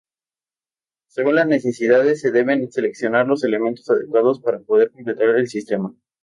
[1.09, 5.93] Según las necesidades se deben seleccionar los elementos adecuados para poder completar el sistema.